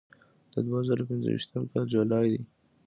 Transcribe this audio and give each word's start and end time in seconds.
د 0.53 0.55
دوه 0.67 0.79
زره 0.87 1.03
پنځه 1.09 1.27
ویشتم 1.31 1.63
کال 1.71 1.85
جولای 1.93 2.27
ده. 2.33 2.41